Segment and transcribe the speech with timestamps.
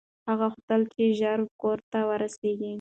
[0.27, 2.69] هغه غوښتل چې ژر کور ته ورسېږي.